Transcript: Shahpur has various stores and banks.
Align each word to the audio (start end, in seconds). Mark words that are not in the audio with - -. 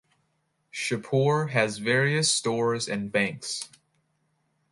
Shahpur 0.73 1.51
has 1.51 1.77
various 1.77 2.33
stores 2.33 2.89
and 2.89 3.11
banks. 3.11 3.69